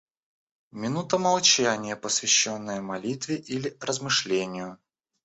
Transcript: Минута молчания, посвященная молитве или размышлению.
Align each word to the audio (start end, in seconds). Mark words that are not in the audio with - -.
Минута 0.71 1.19
молчания, 1.19 1.95
посвященная 1.95 2.81
молитве 2.81 3.35
или 3.35 3.77
размышлению. 3.79 4.79